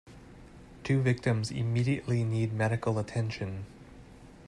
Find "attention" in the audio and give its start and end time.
2.97-3.67